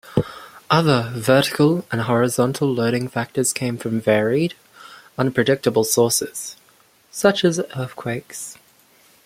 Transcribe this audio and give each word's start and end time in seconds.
Other 0.71 1.11
vertical 1.15 1.85
and 1.91 2.01
horizontal 2.01 2.73
loading 2.73 3.07
factors 3.07 3.53
come 3.53 3.77
from 3.77 4.01
varied, 4.01 4.55
unpredictable 5.15 5.83
sources, 5.83 6.55
such 7.11 7.45
as 7.45 7.59
earthquakes. 7.77 8.57